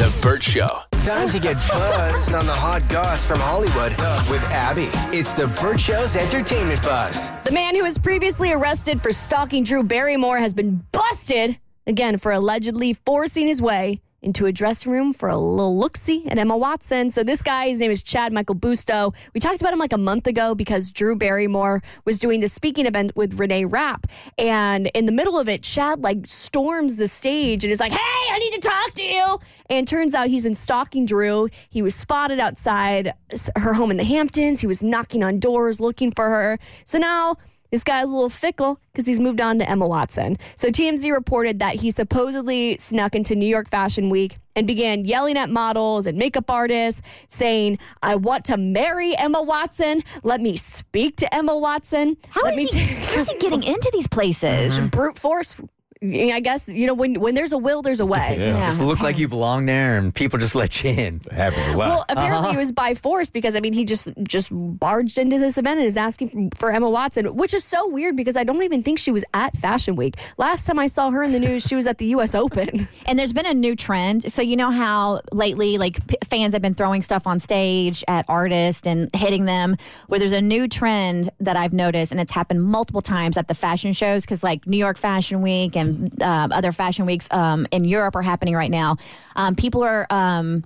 The 0.00 0.18
Burt 0.22 0.42
Show. 0.42 0.66
Time 1.04 1.28
to 1.28 1.38
get 1.38 1.56
buzzed 1.68 2.32
on 2.32 2.46
the 2.46 2.54
hot 2.54 2.80
goss 2.88 3.22
from 3.22 3.38
Hollywood 3.38 3.90
with 4.30 4.42
Abby. 4.44 4.88
It's 5.14 5.34
the 5.34 5.48
Burt 5.60 5.78
Show's 5.78 6.16
entertainment 6.16 6.82
buzz. 6.82 7.30
The 7.44 7.52
man 7.52 7.74
who 7.76 7.82
was 7.82 7.98
previously 7.98 8.50
arrested 8.50 9.02
for 9.02 9.12
stalking 9.12 9.62
Drew 9.62 9.82
Barrymore 9.82 10.38
has 10.38 10.54
been 10.54 10.82
busted 10.90 11.58
again 11.86 12.16
for 12.16 12.32
allegedly 12.32 12.94
forcing 13.04 13.46
his 13.46 13.60
way 13.60 14.00
into 14.22 14.46
a 14.46 14.52
dressing 14.52 14.92
room 14.92 15.12
for 15.12 15.28
a 15.28 15.36
little 15.36 15.76
look-see 15.78 16.28
at 16.28 16.38
Emma 16.38 16.56
Watson. 16.56 17.10
So 17.10 17.22
this 17.22 17.42
guy, 17.42 17.68
his 17.68 17.80
name 17.80 17.90
is 17.90 18.02
Chad 18.02 18.32
Michael 18.32 18.54
Busto. 18.54 19.14
We 19.34 19.40
talked 19.40 19.60
about 19.60 19.72
him 19.72 19.78
like 19.78 19.92
a 19.92 19.98
month 19.98 20.26
ago 20.26 20.54
because 20.54 20.90
Drew 20.90 21.16
Barrymore 21.16 21.82
was 22.04 22.18
doing 22.18 22.40
the 22.40 22.48
speaking 22.48 22.86
event 22.86 23.12
with 23.16 23.38
Renee 23.38 23.64
Rapp. 23.64 24.06
And 24.38 24.88
in 24.88 25.06
the 25.06 25.12
middle 25.12 25.38
of 25.38 25.48
it, 25.48 25.62
Chad 25.62 26.02
like 26.02 26.26
storms 26.26 26.96
the 26.96 27.08
stage 27.08 27.64
and 27.64 27.72
is 27.72 27.80
like, 27.80 27.92
hey, 27.92 28.32
I 28.32 28.38
need 28.38 28.60
to 28.60 28.68
talk 28.68 28.94
to 28.94 29.02
you. 29.02 29.38
And 29.68 29.88
turns 29.88 30.14
out 30.14 30.28
he's 30.28 30.42
been 30.42 30.54
stalking 30.54 31.06
Drew. 31.06 31.48
He 31.68 31.82
was 31.82 31.94
spotted 31.94 32.40
outside 32.40 33.14
her 33.56 33.74
home 33.74 33.90
in 33.90 33.96
the 33.96 34.04
Hamptons. 34.04 34.60
He 34.60 34.66
was 34.66 34.82
knocking 34.82 35.22
on 35.22 35.38
doors 35.38 35.80
looking 35.80 36.12
for 36.12 36.28
her. 36.28 36.58
So 36.84 36.98
now 36.98 37.36
this 37.70 37.84
guy's 37.84 38.10
a 38.10 38.14
little 38.14 38.30
fickle 38.30 38.80
because 38.92 39.06
he's 39.06 39.20
moved 39.20 39.40
on 39.40 39.58
to 39.58 39.68
Emma 39.68 39.86
Watson. 39.86 40.36
So 40.56 40.68
TMZ 40.68 41.12
reported 41.12 41.58
that 41.60 41.76
he 41.76 41.90
supposedly 41.90 42.76
snuck 42.78 43.14
into 43.14 43.34
New 43.34 43.46
York 43.46 43.68
Fashion 43.68 44.10
Week 44.10 44.36
and 44.56 44.66
began 44.66 45.04
yelling 45.04 45.36
at 45.36 45.48
models 45.48 46.06
and 46.06 46.18
makeup 46.18 46.50
artists, 46.50 47.00
saying, 47.28 47.78
I 48.02 48.16
want 48.16 48.44
to 48.46 48.56
marry 48.56 49.16
Emma 49.16 49.40
Watson. 49.42 50.02
Let 50.22 50.40
me 50.40 50.56
speak 50.56 51.16
to 51.16 51.32
Emma 51.34 51.56
Watson. 51.56 52.16
How 52.30 52.42
Let 52.42 52.54
is 52.54 52.74
me 52.74 52.80
he, 52.80 52.94
how 52.94 53.14
is 53.18 53.28
he 53.28 53.38
getting 53.38 53.62
into 53.74 53.90
these 53.92 54.08
places? 54.08 54.88
brute 54.88 55.18
force. 55.18 55.54
I 56.02 56.40
guess, 56.40 56.66
you 56.66 56.86
know, 56.86 56.94
when, 56.94 57.20
when 57.20 57.34
there's 57.34 57.52
a 57.52 57.58
will, 57.58 57.82
there's 57.82 58.00
a 58.00 58.06
way. 58.06 58.36
Yeah. 58.38 58.64
Just 58.64 58.80
look 58.80 59.00
like 59.00 59.18
you 59.18 59.28
belong 59.28 59.66
there, 59.66 59.98
and 59.98 60.14
people 60.14 60.38
just 60.38 60.54
let 60.54 60.82
you 60.82 60.88
in. 60.88 61.20
It 61.26 61.32
happens 61.32 61.68
a 61.68 61.76
lot. 61.76 61.88
Well, 61.88 62.04
apparently 62.08 62.48
uh-huh. 62.48 62.56
it 62.56 62.56
was 62.56 62.72
by 62.72 62.94
force 62.94 63.28
because 63.28 63.54
I 63.54 63.60
mean 63.60 63.74
he 63.74 63.84
just 63.84 64.08
just 64.22 64.48
barged 64.50 65.18
into 65.18 65.38
this 65.38 65.58
event 65.58 65.78
and 65.78 65.86
is 65.86 65.98
asking 65.98 66.52
for 66.54 66.72
Emma 66.72 66.88
Watson, 66.88 67.36
which 67.36 67.52
is 67.52 67.64
so 67.64 67.86
weird 67.86 68.16
because 68.16 68.34
I 68.38 68.44
don't 68.44 68.62
even 68.62 68.82
think 68.82 68.98
she 68.98 69.12
was 69.12 69.24
at 69.34 69.54
Fashion 69.58 69.94
Week. 69.94 70.16
Last 70.38 70.66
time 70.66 70.78
I 70.78 70.86
saw 70.86 71.10
her 71.10 71.22
in 71.22 71.32
the 71.32 71.38
news, 71.38 71.66
she 71.66 71.74
was 71.74 71.86
at 71.86 71.98
the 71.98 72.06
U.S. 72.06 72.34
Open. 72.34 72.88
And 73.06 73.18
there's 73.18 73.32
been 73.32 73.46
a 73.46 73.54
new 73.54 73.74
trend. 73.74 74.30
So 74.30 74.40
you 74.40 74.56
know 74.56 74.70
how 74.70 75.22
lately, 75.32 75.78
like 75.78 76.06
p- 76.06 76.16
fans 76.28 76.52
have 76.52 76.62
been 76.62 76.74
throwing 76.74 77.02
stuff 77.02 77.26
on 77.26 77.40
stage 77.40 78.04
at 78.06 78.24
artists 78.28 78.86
and 78.86 79.12
hitting 79.16 79.46
them. 79.46 79.76
Where 80.06 80.20
there's 80.20 80.32
a 80.32 80.40
new 80.40 80.68
trend 80.68 81.30
that 81.40 81.56
I've 81.56 81.72
noticed, 81.72 82.12
and 82.12 82.20
it's 82.20 82.30
happened 82.30 82.62
multiple 82.62 83.00
times 83.00 83.36
at 83.36 83.48
the 83.48 83.54
fashion 83.54 83.92
shows, 83.92 84.24
because 84.24 84.44
like 84.44 84.64
New 84.66 84.76
York 84.76 84.96
Fashion 84.96 85.42
Week 85.42 85.76
and 85.76 85.89
uh, 86.20 86.48
other 86.50 86.72
fashion 86.72 87.06
weeks 87.06 87.28
um, 87.30 87.66
in 87.70 87.84
Europe 87.84 88.14
are 88.16 88.22
happening 88.22 88.54
right 88.54 88.70
now. 88.70 88.96
Um, 89.36 89.54
people 89.54 89.82
are. 89.82 90.06
Um, 90.10 90.64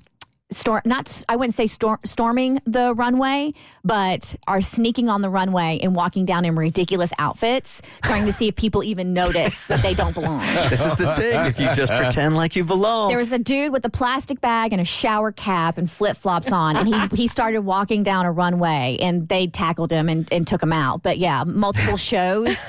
Storm, 0.50 0.83
not 0.84 1.25
I 1.28 1.34
wouldn't 1.36 1.55
say 1.55 1.66
storm, 1.66 1.98
storming 2.05 2.61
the 2.64 2.94
runway, 2.94 3.55
but 3.83 4.36
are 4.47 4.61
sneaking 4.61 5.08
on 5.08 5.20
the 5.20 5.31
runway 5.31 5.81
and 5.83 5.97
walking 5.97 6.27
down 6.27 6.44
in 6.44 6.55
ridiculous 6.55 7.12
outfits, 7.19 7.83
trying 8.05 8.27
to 8.27 8.33
see 8.33 8.47
if 8.48 8.55
people 8.55 8.84
even 8.84 9.14
notice 9.14 9.66
that 9.66 9.83
they 9.83 9.94
don't 9.94 10.14
belong. 10.14 10.41
This 10.70 10.84
is 10.84 10.94
the 10.97 11.16
thing. 11.16 11.47
If 11.47 11.59
you 11.59 11.72
just 11.75 11.92
pretend 11.92 12.36
like 12.36 12.55
you 12.55 12.62
belong, 12.62 13.09
There 13.09 13.19
was 13.19 13.33
a 13.33 13.38
dude 13.38 13.72
with 13.72 13.84
a 13.86 13.91
plastic 13.91 14.41
bag 14.41 14.72
and 14.72 14.81
a 14.81 14.84
shower 14.84 15.33
cap 15.33 15.77
and 15.78 15.91
flip 15.91 16.16
flops 16.16 16.53
on, 16.53 16.77
and 16.77 16.86
he, 16.86 17.22
he 17.22 17.27
started 17.27 17.62
walking 17.62 18.03
down 18.03 18.25
a 18.27 18.31
runway, 18.31 18.98
and 19.00 19.27
they 19.28 19.47
tackled 19.48 19.91
him 19.91 20.09
and, 20.09 20.31
and 20.31 20.47
took 20.47 20.62
him 20.62 20.75
out. 20.75 21.03
But 21.03 21.19
yeah, 21.19 21.42
multiple 21.44 21.97
shows 21.97 22.64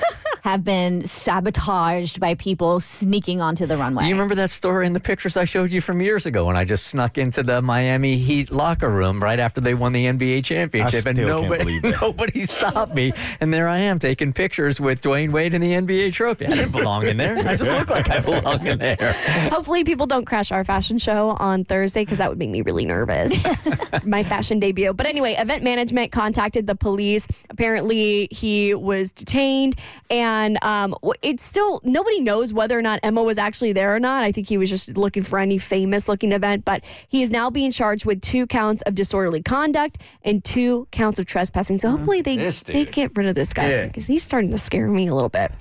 have 0.46 0.62
been 0.62 1.04
sabotaged 1.04 2.20
by 2.20 2.36
people 2.36 2.78
sneaking 2.78 3.40
onto 3.40 3.66
the 3.66 3.76
runway. 3.76 4.04
You 4.04 4.12
remember 4.12 4.36
that 4.36 4.48
story 4.48 4.86
in 4.86 4.92
the 4.92 5.00
pictures 5.00 5.36
I 5.36 5.42
showed 5.42 5.72
you 5.72 5.80
from 5.80 6.00
years 6.00 6.24
ago 6.24 6.44
when 6.44 6.56
I 6.56 6.62
just 6.62 6.86
snuck 6.86 7.18
into 7.18 7.42
the 7.42 7.60
Miami 7.60 8.16
Heat 8.16 8.52
locker 8.52 8.88
room 8.88 9.18
right 9.18 9.40
after 9.40 9.60
they 9.60 9.74
won 9.74 9.90
the 9.90 10.06
NBA 10.06 10.44
championship 10.44 11.04
and 11.04 11.18
still 11.18 11.40
can't 11.40 11.50
nobody 11.50 11.80
believe 11.80 12.00
nobody 12.00 12.42
stopped 12.42 12.94
me 12.94 13.12
and 13.40 13.52
there 13.52 13.66
I 13.66 13.78
am 13.78 13.98
taking 13.98 14.32
pictures 14.32 14.80
with 14.80 15.00
Dwyane 15.00 15.32
Wade 15.32 15.52
and 15.52 15.64
the 15.64 15.72
NBA 15.72 16.12
trophy. 16.12 16.46
I 16.46 16.50
didn't 16.50 16.70
belong 16.70 17.06
in 17.08 17.16
there. 17.16 17.38
I 17.38 17.56
just 17.56 17.68
look 17.68 17.90
like 17.90 18.08
I 18.08 18.20
belong 18.20 18.68
in 18.68 18.78
there. 18.78 19.14
Hopefully, 19.50 19.82
people 19.82 20.06
don't 20.06 20.26
crash 20.26 20.52
our 20.52 20.62
fashion 20.62 20.98
show 20.98 21.30
on 21.40 21.64
Thursday 21.64 22.02
because 22.02 22.18
that 22.18 22.30
would 22.30 22.38
make 22.38 22.50
me 22.50 22.62
really 22.62 22.84
nervous. 22.84 23.32
My 24.04 24.22
fashion 24.22 24.60
debut. 24.60 24.92
But 24.92 25.06
anyway, 25.06 25.34
event 25.36 25.64
management 25.64 26.12
contacted 26.12 26.68
the 26.68 26.76
police. 26.76 27.26
Apparently, 27.50 28.28
he 28.30 28.74
was 28.74 29.10
detained, 29.10 29.74
and 30.08 30.35
um, 30.62 30.94
it's 31.22 31.42
still 31.42 31.80
nobody 31.84 32.20
knows 32.20 32.52
whether 32.52 32.78
or 32.78 32.82
not 32.82 33.00
Emma 33.02 33.22
was 33.22 33.38
actually 33.38 33.72
there 33.72 33.94
or 33.94 34.00
not. 34.00 34.22
I 34.22 34.32
think 34.32 34.48
he 34.48 34.58
was 34.58 34.70
just 34.70 34.88
looking 34.96 35.22
for 35.22 35.38
any 35.38 35.58
famous 35.58 36.08
looking 36.08 36.32
event, 36.32 36.64
but 36.64 36.82
he 37.08 37.22
is 37.22 37.30
now 37.30 37.50
being 37.50 37.70
charged 37.70 38.04
with 38.06 38.20
two 38.20 38.46
counts 38.46 38.82
of 38.82 38.94
disorderly 38.94 39.42
conduct 39.42 39.98
and 40.22 40.42
two 40.44 40.86
counts 40.90 41.18
of 41.18 41.26
trespassing. 41.26 41.78
So 41.78 41.90
hopefully, 41.90 42.22
they 42.22 42.36
they 42.66 42.84
get 42.84 43.10
rid 43.16 43.26
of 43.26 43.34
this 43.34 43.52
guy 43.52 43.70
Yeah. 43.70 43.86
because 43.86 44.06
he's 44.06 44.22
starting 44.24 44.50
to 44.50 44.58
scare 44.58 44.88
me 44.88 45.06
a 45.08 45.14
little 45.14 45.28
bit. 45.28 45.52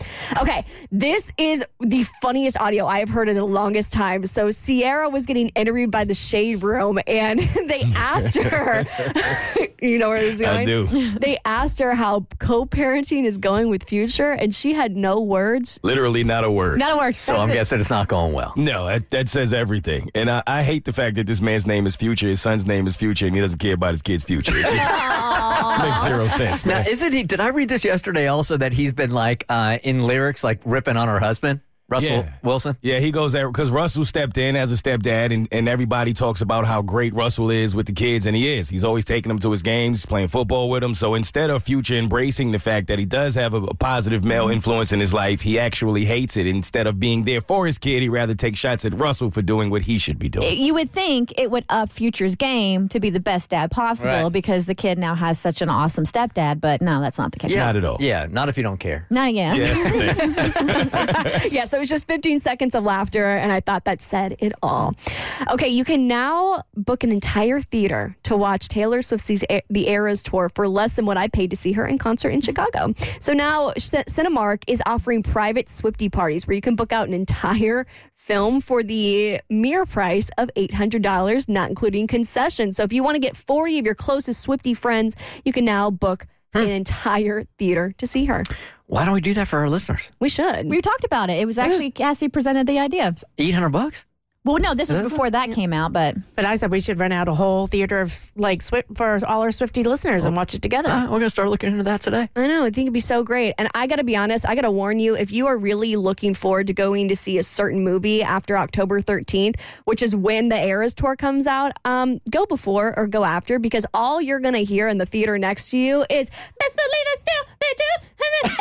Okay, 0.41 0.65
this 0.91 1.31
is 1.37 1.63
the 1.79 2.03
funniest 2.21 2.57
audio 2.59 2.85
I 2.87 2.99
have 2.99 3.09
heard 3.09 3.29
in 3.29 3.35
the 3.35 3.45
longest 3.45 3.93
time. 3.93 4.25
So 4.25 4.51
Ciara 4.51 5.09
was 5.09 5.25
getting 5.25 5.49
interviewed 5.49 5.91
by 5.91 6.03
the 6.03 6.13
Shade 6.15 6.63
Room, 6.63 6.99
and 7.07 7.39
they 7.67 7.81
asked 7.95 8.35
her, 8.41 8.85
you 9.81 9.97
know 9.97 10.09
where 10.09 10.19
this 10.21 10.35
is 10.35 10.41
going? 10.41 10.57
I 10.59 10.65
do. 10.65 10.87
They 11.19 11.37
asked 11.45 11.79
her 11.79 11.93
how 11.95 12.25
co-parenting 12.39 13.25
is 13.25 13.37
going 13.37 13.69
with 13.69 13.87
Future, 13.87 14.31
and 14.31 14.53
she 14.53 14.64
had 14.73 14.95
no 14.95 15.21
words. 15.21 15.79
Literally 15.83 16.23
not 16.23 16.43
a 16.43 16.51
word. 16.51 16.79
Not 16.79 16.93
a 16.93 16.97
word. 16.97 17.15
So 17.15 17.35
I'm 17.35 17.49
guessing 17.51 17.79
it's 17.79 17.89
not 17.89 18.07
going 18.07 18.33
well. 18.33 18.53
no, 18.55 18.87
that, 18.87 19.09
that 19.11 19.29
says 19.29 19.53
everything. 19.53 20.09
And 20.15 20.29
I, 20.29 20.43
I 20.47 20.63
hate 20.63 20.85
the 20.85 20.93
fact 20.93 21.15
that 21.17 21.27
this 21.27 21.41
man's 21.41 21.65
name 21.67 21.85
is 21.85 21.95
Future, 21.95 22.27
his 22.27 22.41
son's 22.41 22.65
name 22.65 22.87
is 22.87 22.95
Future, 22.95 23.25
and 23.25 23.35
he 23.35 23.41
doesn't 23.41 23.59
care 23.59 23.73
about 23.73 23.91
his 23.91 24.01
kid's 24.01 24.23
future. 24.23 24.53
It 24.55 24.61
just 24.63 25.83
makes 25.83 26.03
zero 26.03 26.27
sense, 26.29 26.65
Now, 26.65 26.75
man. 26.79 26.87
isn't 26.87 27.11
he? 27.13 27.23
Did 27.23 27.39
I 27.39 27.49
read 27.49 27.69
this 27.69 27.83
yesterday 27.85 28.27
also 28.27 28.57
that 28.57 28.73
he's 28.73 28.93
been 28.93 29.11
like 29.11 29.45
uh, 29.49 29.77
in 29.83 30.05
lyrics 30.05 30.43
like 30.43 30.61
ripping 30.65 30.97
on 30.97 31.07
her 31.07 31.19
husband, 31.19 31.61
Russell 31.87 32.17
Yeah. 32.17 32.33
Wilson? 32.43 32.75
Yeah, 32.81 32.99
he 32.99 33.11
goes 33.11 33.31
there 33.31 33.47
because 33.47 33.69
Russell 33.69 34.05
stepped 34.05 34.37
in 34.39 34.55
as 34.55 34.71
a 34.71 34.75
stepdad, 34.75 35.31
and, 35.33 35.47
and 35.51 35.69
everybody 35.69 36.13
talks 36.13 36.41
about 36.41 36.65
how 36.65 36.81
great 36.81 37.13
Russell 37.13 37.51
is 37.51 37.75
with 37.75 37.85
the 37.85 37.93
kids, 37.93 38.25
and 38.25 38.35
he 38.35 38.51
is. 38.55 38.69
He's 38.69 38.83
always 38.83 39.05
taking 39.05 39.27
them 39.29 39.37
to 39.39 39.51
his 39.51 39.61
games, 39.61 40.03
playing 40.05 40.29
football 40.29 40.69
with 40.69 40.81
them. 40.81 40.95
So 40.95 41.13
instead 41.13 41.51
of 41.51 41.61
Future 41.63 41.93
embracing 41.95 42.51
the 42.51 42.57
fact 42.59 42.87
that 42.87 42.97
he 42.97 43.05
does 43.05 43.35
have 43.35 43.53
a, 43.53 43.57
a 43.57 43.73
positive 43.75 44.23
male 44.25 44.49
influence 44.49 44.91
in 44.93 44.99
his 44.99 45.13
life, 45.13 45.41
he 45.41 45.59
actually 45.59 46.05
hates 46.05 46.37
it. 46.37 46.47
Instead 46.47 46.87
of 46.87 46.99
being 46.99 47.23
there 47.25 47.41
for 47.41 47.67
his 47.67 47.77
kid, 47.77 48.01
he 48.01 48.09
rather 48.09 48.33
take 48.33 48.55
shots 48.55 48.83
at 48.85 48.93
Russell 48.95 49.29
for 49.29 49.43
doing 49.43 49.69
what 49.69 49.83
he 49.83 49.99
should 49.99 50.17
be 50.17 50.27
doing. 50.29 50.57
you 50.59 50.73
would 50.73 50.91
think 50.91 51.33
it 51.37 51.51
would 51.51 51.65
up 51.69 51.89
Future's 51.89 52.35
game 52.35 52.87
to 52.89 52.99
be 52.99 53.09
the 53.11 53.19
best 53.19 53.51
dad 53.51 53.69
possible 53.69 54.05
Right. 54.11 54.31
because 54.31 54.65
the 54.65 54.75
kid 54.75 54.97
now 54.97 55.13
has 55.15 55.39
such 55.39 55.61
an 55.61 55.69
awesome 55.69 56.05
stepdad, 56.05 56.59
but 56.61 56.81
no, 56.81 56.99
that's 57.01 57.17
not 57.19 57.31
the 57.31 57.37
case. 57.39 57.55
Not 57.55 57.75
at 57.75 57.85
all. 57.85 57.97
Yeah, 57.99 58.27
not 58.29 58.49
if 58.49 58.57
you 58.57 58.63
don't 58.63 58.79
care. 58.79 59.05
Not 59.11 59.29
again. 59.29 59.55
Yeah, 59.55 59.73
that's 59.73 59.83
the 59.83 61.29
thing. 61.43 61.51
yeah, 61.51 61.65
so 61.65 61.74
it 61.75 61.79
was 61.79 61.89
just 61.89 62.07
15 62.07 62.39
seconds 62.39 62.75
of 62.75 62.83
laughter, 62.83 63.25
and 63.25 63.51
I 63.51 63.59
thought 63.59 63.85
that 63.85 64.01
said 64.01 64.35
it 64.39 64.53
all. 64.63 64.95
Okay, 65.51 65.67
you 65.67 65.83
can 65.83 66.07
now 66.07 66.63
book 66.75 67.03
an 67.03 67.11
entire 67.11 67.59
theater 67.59 68.15
to 68.23 68.35
watch 68.35 68.67
Taylor 68.67 69.01
Swift's 69.01 69.43
The 69.69 69.89
Eras 69.89 70.23
tour 70.23 70.49
for 70.55 70.67
less 70.67 70.93
than 70.93 71.05
what 71.05 71.17
I 71.17 71.27
paid 71.27 71.49
to 71.51 71.55
see 71.55 71.73
her 71.73 71.85
in 71.85 71.97
concert 71.97 72.29
in 72.29 72.41
Chicago. 72.41 72.93
So 73.19 73.33
now 73.33 73.71
Cinemark 73.71 74.63
is 74.67 74.81
offering 74.85 75.23
private 75.23 75.67
Swiftie 75.67 76.11
parties 76.11 76.47
where 76.47 76.55
you 76.55 76.61
can 76.61 76.75
book 76.75 76.91
out 76.91 77.07
an 77.07 77.13
entire 77.13 77.85
film 78.15 78.61
for 78.61 78.81
the 78.81 79.39
mere 79.49 79.85
price 79.85 80.29
of 80.37 80.49
$800, 80.55 81.47
not 81.49 81.69
including 81.69 82.07
concessions. 82.07 82.77
So 82.77 82.83
if 82.83 82.93
you 82.93 83.03
want 83.03 83.15
to 83.15 83.19
get 83.19 83.35
40 83.35 83.79
of 83.79 83.85
your 83.85 83.95
closest 83.95 84.45
Swiftie 84.47 84.75
friends, 84.75 85.15
you 85.43 85.53
can 85.53 85.65
now 85.65 85.91
book 85.91 86.25
an 86.55 86.71
entire 86.71 87.43
theater 87.57 87.93
to 87.97 88.07
see 88.07 88.25
her. 88.25 88.43
Why 88.87 89.05
don't 89.05 89.13
we 89.13 89.21
do 89.21 89.33
that 89.33 89.47
for 89.47 89.59
our 89.59 89.69
listeners? 89.69 90.11
We 90.19 90.29
should. 90.29 90.67
We 90.67 90.81
talked 90.81 91.03
about 91.03 91.29
it. 91.29 91.33
It 91.39 91.45
was 91.45 91.57
actually 91.57 91.91
Cassie 91.91 92.29
presented 92.29 92.67
the 92.67 92.79
idea. 92.79 93.13
Eight 93.37 93.53
hundred 93.53 93.69
bucks. 93.69 94.05
Well, 94.45 94.59
no, 94.59 94.75
this 94.75 94.89
was 94.89 94.99
before 94.99 95.31
that 95.31 95.51
came 95.53 95.73
out, 95.73 95.91
but 95.91 96.15
But 96.35 96.45
I 96.45 96.55
said 96.55 96.69
we 96.69 96.79
should 96.79 96.99
rent 96.99 97.13
out 97.13 97.27
a 97.27 97.33
whole 97.33 97.65
theater 97.65 97.99
of 97.99 98.31
like 98.35 98.61
Swift 98.61 98.95
for 98.95 99.19
all 99.25 99.41
our 99.41 99.49
Swiftie 99.49 99.83
listeners 99.83 100.23
and 100.25 100.35
watch 100.35 100.53
it 100.53 100.61
together. 100.61 100.87
Uh, 100.87 101.05
we're 101.05 101.17
gonna 101.17 101.31
start 101.31 101.49
looking 101.49 101.71
into 101.71 101.83
that 101.85 102.01
today. 102.01 102.29
I 102.35 102.45
know. 102.45 102.63
I 102.63 102.69
think 102.69 102.85
it'd 102.85 102.93
be 102.93 102.99
so 102.99 103.23
great. 103.23 103.55
And 103.57 103.69
I 103.73 103.87
got 103.87 103.95
to 103.95 104.03
be 104.03 104.15
honest, 104.15 104.47
I 104.47 104.53
got 104.53 104.61
to 104.61 104.71
warn 104.71 104.99
you 104.99 105.15
if 105.15 105.31
you 105.31 105.47
are 105.47 105.57
really 105.57 105.95
looking 105.95 106.35
forward 106.35 106.67
to 106.67 106.73
going 106.73 107.07
to 107.07 107.15
see 107.15 107.39
a 107.39 107.43
certain 107.43 107.83
movie 107.83 108.21
after 108.21 108.55
October 108.55 109.01
13th, 109.01 109.59
which 109.85 110.03
is 110.03 110.15
when 110.15 110.49
the 110.49 110.63
Eras 110.63 110.93
tour 110.93 111.15
comes 111.15 111.47
out, 111.47 111.71
um, 111.83 112.19
go 112.29 112.45
before 112.45 112.93
or 112.97 113.07
go 113.07 113.25
after 113.25 113.57
because 113.57 113.85
all 113.95 114.21
you're 114.21 114.39
going 114.39 114.53
to 114.53 114.63
hear 114.63 114.87
in 114.87 114.99
the 114.99 115.07
theater 115.07 115.39
next 115.39 115.71
to 115.71 115.77
you 115.77 116.05
is 116.07 116.29
best 116.29 116.75
believe 116.75 117.07
it 117.13 117.19
still, 117.21 117.54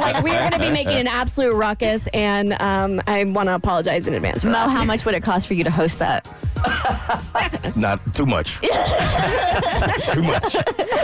like 0.00 0.22
we 0.22 0.30
are 0.30 0.40
going 0.40 0.52
to 0.52 0.58
be 0.58 0.70
making 0.70 0.96
an 0.96 1.06
absolute 1.06 1.54
ruckus, 1.54 2.06
and 2.08 2.52
um, 2.60 3.00
I 3.06 3.24
want 3.24 3.48
to 3.48 3.54
apologize 3.54 4.06
in 4.06 4.14
advance 4.14 4.42
for 4.42 4.48
Mo, 4.48 4.54
that. 4.54 4.70
how 4.70 4.84
much 4.84 5.04
would 5.04 5.14
it 5.14 5.22
cost 5.22 5.46
for 5.46 5.54
you 5.54 5.64
to 5.64 5.70
host 5.70 5.98
that? 6.00 6.28
Not 7.76 8.14
too 8.14 8.26
much. 8.26 8.60
too 10.12 10.22
much. 10.22 10.54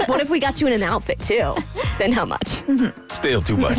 What 0.08 0.20
if 0.20 0.28
we 0.28 0.40
got 0.40 0.60
you 0.60 0.66
in 0.66 0.72
an 0.72 0.82
outfit 0.82 1.20
too? 1.20 1.54
Then 1.98 2.12
how 2.12 2.24
much? 2.24 2.62
Still 3.10 3.40
too 3.40 3.56
much. 3.56 3.78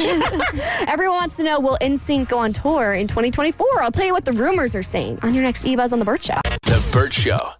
Everyone 0.87 1.17
wants 1.17 1.37
to 1.37 1.43
know 1.43 1.59
will 1.59 1.77
NSYNC 1.81 2.29
go 2.29 2.37
on 2.37 2.53
tour 2.53 2.93
in 2.93 3.07
2024? 3.07 3.67
I'll 3.81 3.91
tell 3.91 4.05
you 4.05 4.13
what 4.13 4.25
the 4.25 4.31
rumors 4.33 4.75
are 4.75 4.83
saying 4.83 5.19
on 5.21 5.33
your 5.33 5.43
next 5.43 5.65
E-Buzz 5.65 5.91
on 5.93 5.99
the 5.99 6.05
Burt 6.05 6.23
Show. 6.23 6.39
The 6.63 6.89
Burt 6.91 7.13
Show. 7.13 7.51